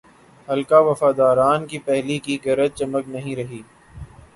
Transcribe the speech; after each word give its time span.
حلقۂ 0.47 0.79
وفاداران 0.87 1.67
کی 1.67 1.79
پہلے 1.79 2.17
کی 2.25 2.37
گرج 2.45 2.71
چمک 2.77 3.05
نہیںرہی۔ 3.07 3.61